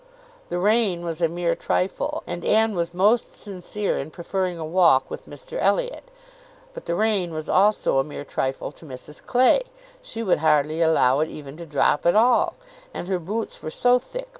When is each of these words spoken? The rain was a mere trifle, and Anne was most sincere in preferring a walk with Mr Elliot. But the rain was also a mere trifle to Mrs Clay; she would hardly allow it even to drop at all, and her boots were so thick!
The 0.49 0.57
rain 0.57 1.05
was 1.05 1.21
a 1.21 1.29
mere 1.29 1.53
trifle, 1.53 2.23
and 2.25 2.43
Anne 2.43 2.73
was 2.73 2.91
most 2.91 3.37
sincere 3.39 3.99
in 3.99 4.09
preferring 4.09 4.57
a 4.57 4.65
walk 4.65 5.11
with 5.11 5.27
Mr 5.29 5.59
Elliot. 5.61 6.09
But 6.73 6.85
the 6.85 6.95
rain 6.95 7.35
was 7.35 7.47
also 7.47 7.99
a 7.99 8.03
mere 8.03 8.25
trifle 8.25 8.71
to 8.71 8.85
Mrs 8.87 9.23
Clay; 9.23 9.61
she 10.01 10.23
would 10.23 10.39
hardly 10.39 10.81
allow 10.81 11.19
it 11.19 11.29
even 11.29 11.55
to 11.57 11.67
drop 11.67 12.07
at 12.07 12.15
all, 12.15 12.55
and 12.95 13.07
her 13.07 13.19
boots 13.19 13.61
were 13.61 13.69
so 13.69 13.99
thick! 13.99 14.29